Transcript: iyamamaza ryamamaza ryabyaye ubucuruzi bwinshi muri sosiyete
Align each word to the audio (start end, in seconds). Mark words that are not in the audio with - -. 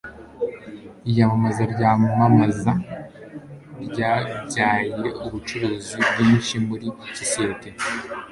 iyamamaza 1.09 1.63
ryamamaza 1.73 2.71
ryabyaye 3.89 4.89
ubucuruzi 5.25 5.95
bwinshi 6.09 6.55
muri 6.67 6.87
sosiyete 7.17 7.67